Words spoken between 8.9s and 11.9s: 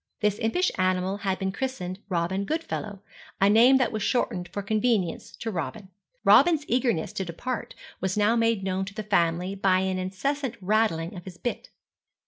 the family by an incessant rattling of his bit.